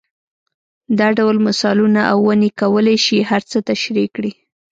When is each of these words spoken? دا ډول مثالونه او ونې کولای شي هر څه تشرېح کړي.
دا 0.99 1.07
ډول 1.17 1.37
مثالونه 1.47 2.01
او 2.11 2.17
ونې 2.27 2.49
کولای 2.61 2.97
شي 3.05 3.17
هر 3.29 3.41
څه 3.51 3.57
تشرېح 3.69 4.07
کړي. 4.15 4.31